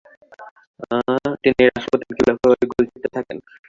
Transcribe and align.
তিনি 1.43 1.61
রাসপুতিনকে 1.67 2.21
লক্ষ্য 2.27 2.47
করে 2.49 2.63
গুলি 2.69 2.85
করতে 2.91 3.09
থাকেন। 3.15 3.37